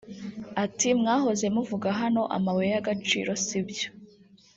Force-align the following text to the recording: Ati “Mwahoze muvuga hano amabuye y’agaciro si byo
Ati 0.63 0.87
“Mwahoze 0.99 1.45
muvuga 1.55 1.87
hano 2.01 2.21
amabuye 2.35 2.69
y’agaciro 2.75 3.31
si 3.45 3.59
byo 3.67 3.89